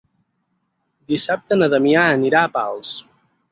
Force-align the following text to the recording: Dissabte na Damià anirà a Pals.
Dissabte 1.13 1.59
na 1.61 1.69
Damià 1.75 2.07
anirà 2.17 2.43
a 2.49 2.53
Pals. 2.59 2.97